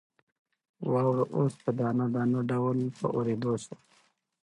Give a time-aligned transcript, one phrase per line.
[0.91, 3.77] واوره اوس په دانه دانه ډول په اورېدو شوه.